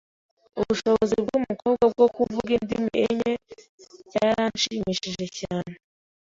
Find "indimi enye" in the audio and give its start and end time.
2.59-3.31